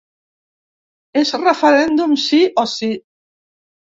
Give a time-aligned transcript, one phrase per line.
[1.21, 2.91] És referèndum sí o sí.